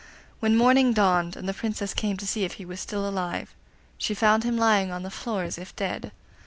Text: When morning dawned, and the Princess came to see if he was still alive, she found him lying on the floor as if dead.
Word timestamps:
When 0.39 0.57
morning 0.57 0.93
dawned, 0.93 1.35
and 1.35 1.47
the 1.47 1.53
Princess 1.53 1.93
came 1.93 2.17
to 2.17 2.25
see 2.25 2.43
if 2.43 2.53
he 2.53 2.65
was 2.65 2.79
still 2.79 3.07
alive, 3.07 3.53
she 3.99 4.15
found 4.15 4.43
him 4.43 4.57
lying 4.57 4.89
on 4.91 5.03
the 5.03 5.11
floor 5.11 5.43
as 5.43 5.59
if 5.59 5.75
dead. 5.75 6.11